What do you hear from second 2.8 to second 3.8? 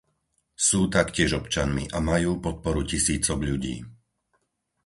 tisícok ľudí.